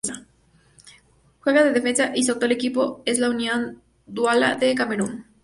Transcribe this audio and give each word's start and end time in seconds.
Juega 1.41 1.63
de 1.63 1.73
defensa 1.73 2.11
y 2.15 2.23
su 2.23 2.31
actual 2.31 2.51
equipo 2.51 3.03
es 3.05 3.19
el 3.19 3.29
Union 3.29 3.83
Douala 4.07 4.55
de 4.55 4.73
Camerún. 4.73 5.25